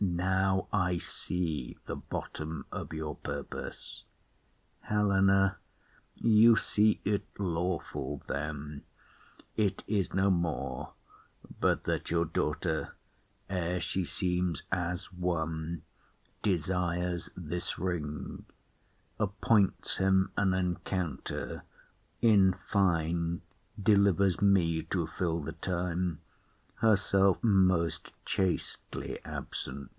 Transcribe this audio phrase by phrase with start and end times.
[0.00, 4.04] Now I see The bottom of your purpose.
[4.82, 5.56] HELENA.
[6.14, 8.84] You see it lawful then;
[9.56, 10.92] it is no more
[11.60, 12.94] But that your daughter,
[13.50, 15.82] ere she seems as won,
[16.44, 18.46] Desires this ring;
[19.18, 21.64] appoints him an encounter;
[22.22, 23.40] In fine,
[23.82, 26.20] delivers me to fill the time,
[26.76, 29.90] Herself most chastely absent.